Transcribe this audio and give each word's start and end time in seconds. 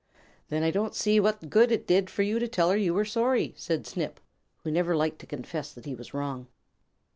"Then 0.49 0.63
I 0.63 0.71
don't 0.71 0.95
see 0.95 1.19
what 1.19 1.51
good 1.51 1.71
it 1.71 1.85
did 1.85 2.09
for 2.09 2.23
you 2.23 2.39
to 2.39 2.47
tell 2.47 2.71
her 2.71 2.75
you 2.75 2.91
were 2.91 3.05
sorry," 3.05 3.53
said 3.55 3.85
Snip, 3.85 4.19
who 4.63 4.71
never 4.71 4.95
liked 4.95 5.19
to 5.19 5.27
confess 5.27 5.71
that 5.73 5.85
he 5.85 5.93
was 5.93 6.11
wrong. 6.11 6.47